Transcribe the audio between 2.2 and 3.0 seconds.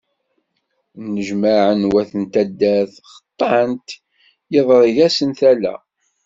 n taddert